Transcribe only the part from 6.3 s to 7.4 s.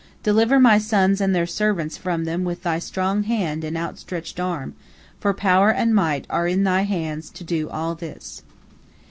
in Thy hands